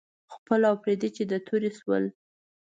[0.33, 2.03] خپل او پردي چې د تورې شول.